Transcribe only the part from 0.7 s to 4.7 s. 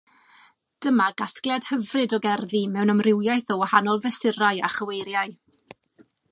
Dyma gasgliad hyfryd o gerddi mewn amrywiaeth o wahanol fesurau